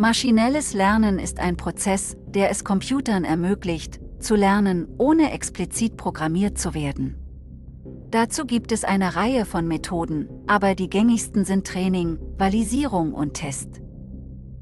Maschinelles 0.00 0.74
Lernen 0.74 1.18
ist 1.18 1.40
ein 1.40 1.56
Prozess, 1.56 2.16
der 2.28 2.50
es 2.50 2.62
Computern 2.62 3.24
ermöglicht, 3.24 3.98
zu 4.20 4.36
lernen, 4.36 4.86
ohne 4.96 5.32
explizit 5.32 5.96
programmiert 5.96 6.56
zu 6.56 6.72
werden. 6.72 7.16
Dazu 8.12 8.46
gibt 8.46 8.70
es 8.70 8.84
eine 8.84 9.16
Reihe 9.16 9.44
von 9.44 9.66
Methoden, 9.66 10.28
aber 10.46 10.76
die 10.76 10.88
gängigsten 10.88 11.44
sind 11.44 11.66
Training, 11.66 12.16
Valisierung 12.38 13.12
und 13.12 13.34
Test. 13.34 13.82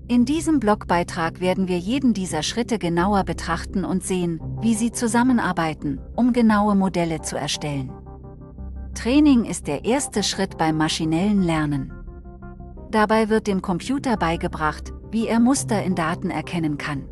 In 0.08 0.25
diesem 0.25 0.58
Blogbeitrag 0.58 1.39
werden 1.43 1.68
wir 1.68 1.79
jeden 1.79 2.14
dieser 2.14 2.43
Schritte 2.43 2.79
genauer 2.79 3.25
betrachten 3.25 3.84
und 3.84 4.03
sehen, 4.03 4.40
wie 4.62 4.72
sie 4.72 4.90
zusammenarbeiten, 4.90 6.00
um 6.16 6.32
genaue 6.32 6.75
Modelle 6.75 7.21
zu 7.21 7.36
erstellen. 7.36 7.93
Training 8.94 9.44
ist 9.44 9.66
der 9.66 9.84
erste 9.84 10.22
Schritt 10.22 10.57
beim 10.57 10.79
maschinellen 10.79 11.43
Lernen. 11.43 11.93
Dabei 12.90 13.29
wird 13.29 13.46
dem 13.46 13.63
Computer 13.63 14.17
beigebracht, 14.17 14.93
wie 15.11 15.27
er 15.27 15.40
Muster 15.40 15.82
in 15.82 15.94
Daten 15.94 16.31
erkennen 16.31 16.79
kann. 16.79 17.08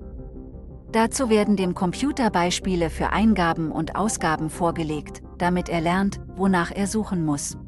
Dazu 0.92 1.28
werden 1.28 1.56
dem 1.56 1.74
Computer 1.74 2.30
Beispiele 2.30 2.88
für 2.88 3.10
Eingaben 3.10 3.73
und 3.73 3.96
Ausgaben 3.96 4.51
vorgelegt, 4.51 5.23
damit 5.38 5.68
er 5.68 5.80
lernt, 5.80 6.20
wonach 6.37 6.70
er 6.70 6.87
suchen 6.87 7.24
muss. 7.24 7.59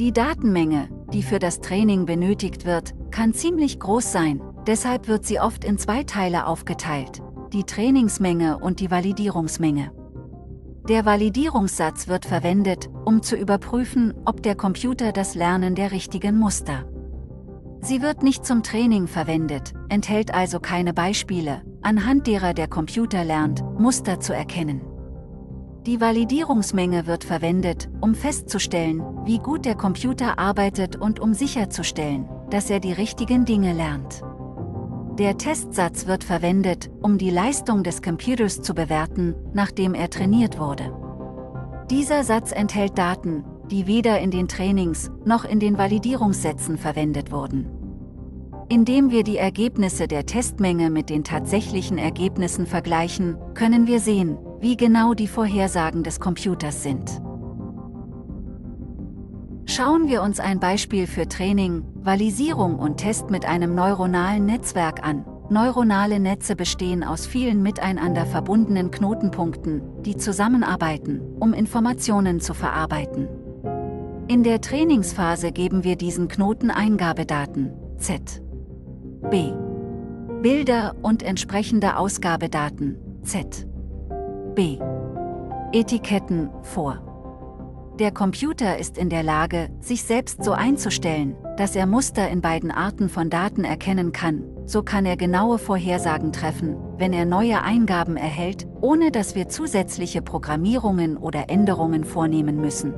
Die 0.00 0.12
Datenmenge, 0.12 0.88
die 1.12 1.22
für 1.22 1.38
das 1.38 1.60
Training 1.60 2.06
benötigt 2.06 2.66
wird, 2.66 2.94
kann 3.12 3.34
ziemlich 3.34 3.78
groß 3.78 4.10
sein, 4.10 4.42
deshalb 4.66 5.06
wird 5.06 5.24
sie 5.24 5.38
oft 5.38 5.64
in 5.64 5.78
zwei 5.78 6.02
Teile 6.02 6.46
aufgeteilt, 6.46 7.22
die 7.52 7.62
Trainingsmenge 7.62 8.58
und 8.58 8.80
die 8.80 8.90
Validierungsmenge. 8.90 9.92
Der 10.88 11.04
Validierungssatz 11.04 12.08
wird 12.08 12.24
verwendet, 12.24 12.90
um 13.04 13.22
zu 13.22 13.36
überprüfen, 13.36 14.14
ob 14.24 14.42
der 14.42 14.56
Computer 14.56 15.12
das 15.12 15.36
Lernen 15.36 15.76
der 15.76 15.92
richtigen 15.92 16.36
Muster 16.36 16.84
Sie 17.84 18.00
wird 18.00 18.22
nicht 18.22 18.46
zum 18.46 18.62
Training 18.62 19.08
verwendet, 19.08 19.72
enthält 19.88 20.32
also 20.32 20.60
keine 20.60 20.94
Beispiele, 20.94 21.62
anhand 21.82 22.28
derer 22.28 22.54
der 22.54 22.68
Computer 22.68 23.24
lernt, 23.24 23.64
Muster 23.76 24.20
zu 24.20 24.32
erkennen. 24.32 24.82
Die 25.84 26.00
Validierungsmenge 26.00 27.08
wird 27.08 27.24
verwendet, 27.24 27.90
um 28.00 28.14
festzustellen, 28.14 29.02
wie 29.24 29.38
gut 29.38 29.64
der 29.64 29.74
Computer 29.74 30.38
arbeitet 30.38 30.94
und 30.94 31.18
um 31.18 31.34
sicherzustellen, 31.34 32.28
dass 32.50 32.70
er 32.70 32.78
die 32.78 32.92
richtigen 32.92 33.44
Dinge 33.44 33.72
lernt. 33.72 34.22
Der 35.18 35.36
Testsatz 35.36 36.06
wird 36.06 36.22
verwendet, 36.22 36.88
um 37.02 37.18
die 37.18 37.30
Leistung 37.30 37.82
des 37.82 38.00
Computers 38.00 38.62
zu 38.62 38.74
bewerten, 38.74 39.34
nachdem 39.54 39.94
er 39.94 40.08
trainiert 40.08 40.60
wurde. 40.60 40.94
Dieser 41.90 42.22
Satz 42.22 42.52
enthält 42.52 42.96
Daten, 42.96 43.44
die 43.70 43.86
weder 43.86 44.20
in 44.20 44.30
den 44.30 44.48
Trainings 44.48 45.10
noch 45.24 45.44
in 45.44 45.60
den 45.60 45.78
Validierungssätzen 45.78 46.78
verwendet 46.78 47.32
wurden. 47.32 47.66
Indem 48.68 49.10
wir 49.10 49.22
die 49.22 49.36
Ergebnisse 49.36 50.08
der 50.08 50.24
Testmenge 50.24 50.88
mit 50.88 51.10
den 51.10 51.24
tatsächlichen 51.24 51.98
Ergebnissen 51.98 52.66
vergleichen, 52.66 53.36
können 53.54 53.86
wir 53.86 54.00
sehen, 54.00 54.38
wie 54.60 54.76
genau 54.76 55.14
die 55.14 55.28
Vorhersagen 55.28 56.02
des 56.02 56.20
Computers 56.20 56.82
sind. 56.82 57.20
Schauen 59.66 60.08
wir 60.08 60.22
uns 60.22 60.40
ein 60.40 60.60
Beispiel 60.60 61.06
für 61.06 61.28
Training, 61.28 61.84
Valisierung 61.94 62.78
und 62.78 62.96
Test 62.96 63.30
mit 63.30 63.46
einem 63.46 63.74
neuronalen 63.74 64.46
Netzwerk 64.46 65.06
an. 65.06 65.24
Neuronale 65.50 66.18
Netze 66.18 66.56
bestehen 66.56 67.04
aus 67.04 67.26
vielen 67.26 67.62
miteinander 67.62 68.24
verbundenen 68.26 68.90
Knotenpunkten, 68.90 69.82
die 70.02 70.16
zusammenarbeiten, 70.16 71.20
um 71.40 71.52
Informationen 71.52 72.40
zu 72.40 72.54
verarbeiten. 72.54 73.28
In 74.32 74.44
der 74.44 74.62
Trainingsphase 74.62 75.52
geben 75.52 75.84
wir 75.84 75.96
diesen 75.96 76.26
Knoten 76.26 76.70
Eingabedaten, 76.70 77.70
Z. 77.98 78.42
B. 79.30 79.52
Bilder 80.40 80.96
und 81.02 81.22
entsprechende 81.22 81.98
Ausgabedaten, 81.98 82.96
Z. 83.24 83.68
B. 84.54 84.78
Etiketten, 85.72 86.48
vor. 86.62 87.92
Der 87.98 88.10
Computer 88.10 88.78
ist 88.78 88.96
in 88.96 89.10
der 89.10 89.22
Lage, 89.22 89.68
sich 89.80 90.02
selbst 90.02 90.42
so 90.42 90.52
einzustellen, 90.52 91.36
dass 91.58 91.76
er 91.76 91.84
Muster 91.84 92.30
in 92.30 92.40
beiden 92.40 92.70
Arten 92.70 93.10
von 93.10 93.28
Daten 93.28 93.64
erkennen 93.64 94.12
kann, 94.12 94.44
so 94.64 94.82
kann 94.82 95.04
er 95.04 95.18
genaue 95.18 95.58
Vorhersagen 95.58 96.32
treffen, 96.32 96.78
wenn 96.96 97.12
er 97.12 97.26
neue 97.26 97.60
Eingaben 97.60 98.16
erhält, 98.16 98.66
ohne 98.80 99.10
dass 99.10 99.34
wir 99.34 99.50
zusätzliche 99.50 100.22
Programmierungen 100.22 101.18
oder 101.18 101.50
Änderungen 101.50 102.04
vornehmen 102.04 102.56
müssen. 102.56 102.94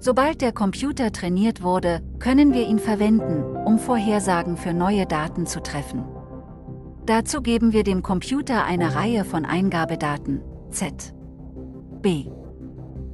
Sobald 0.00 0.40
der 0.42 0.52
Computer 0.52 1.10
trainiert 1.10 1.62
wurde, 1.62 2.00
können 2.20 2.54
wir 2.54 2.66
ihn 2.66 2.78
verwenden, 2.78 3.42
um 3.66 3.78
Vorhersagen 3.78 4.56
für 4.56 4.72
neue 4.72 5.06
Daten 5.06 5.46
zu 5.46 5.60
treffen. 5.60 6.04
Dazu 7.04 7.42
geben 7.42 7.72
wir 7.72 7.82
dem 7.82 8.02
Computer 8.02 8.64
eine 8.64 8.94
Reihe 8.94 9.24
von 9.24 9.44
Eingabedaten, 9.44 10.40
Z, 10.70 11.14
B, 12.00 12.26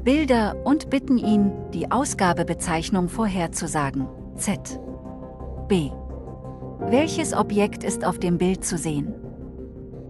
Bilder 0.03 0.57
und 0.65 0.91
bitten 0.91 1.17
ihn, 1.17 1.53
die 1.73 1.91
Ausgabebezeichnung 1.91 3.09
vorherzusagen, 3.09 4.07
Z, 4.37 4.79
B. 5.69 5.91
Welches 6.81 7.33
Objekt 7.33 7.83
ist 7.83 8.05
auf 8.05 8.19
dem 8.19 8.37
Bild 8.37 8.63
zu 8.65 8.77
sehen? 8.77 9.15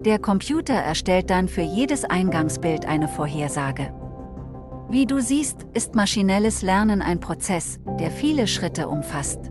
Der 0.05 0.19
Computer 0.19 0.75
erstellt 0.75 1.31
dann 1.31 1.47
für 1.47 1.63
jedes 1.63 2.05
Eingangsbild 2.05 2.87
eine 2.87 3.07
Vorhersage. 3.07 3.95
Wie 4.91 5.07
du 5.07 5.21
siehst, 5.21 5.67
ist 5.73 5.95
maschinelles 5.95 6.63
Lernen 6.63 7.03
ein 7.03 7.19
Prozess, 7.19 7.81
der 7.99 8.11
viele 8.11 8.47
Schritte 8.47 8.89
umfasst. 8.89 9.51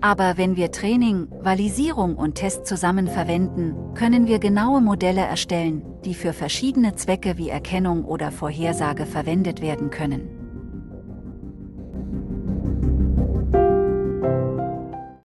Aber 0.00 0.36
wenn 0.36 0.56
wir 0.56 0.70
Training, 0.70 1.28
Valisierung 1.40 2.16
und 2.16 2.36
Test 2.36 2.66
zusammen 2.66 3.08
verwenden, 3.08 3.74
können 3.94 4.26
wir 4.26 4.38
genaue 4.38 4.80
Modelle 4.80 5.22
erstellen, 5.22 5.82
die 6.04 6.14
für 6.14 6.32
verschiedene 6.32 6.94
Zwecke 6.94 7.38
wie 7.38 7.48
Erkennung 7.48 8.04
oder 8.04 8.30
Vorhersage 8.30 9.04
verwendet 9.04 9.60
werden 9.60 9.90
können. 9.90 10.35